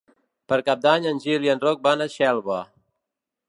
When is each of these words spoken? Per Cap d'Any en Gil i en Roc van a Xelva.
Per 0.53 0.57
Cap 0.69 0.81
d'Any 0.85 1.05
en 1.11 1.21
Gil 1.25 1.45
i 1.49 1.53
en 1.55 1.63
Roc 1.67 1.85
van 1.91 2.05
a 2.07 2.11
Xelva. 2.17 2.61